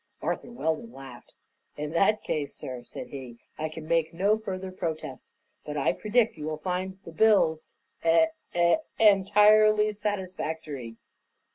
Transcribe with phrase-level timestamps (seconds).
[0.23, 1.35] Arthur Weldon laughed.
[1.77, 5.31] "In that case, sir," said he, "I can make no further protest.
[5.63, 10.97] But I predict you will find the bills eh eh entirely satisfactory."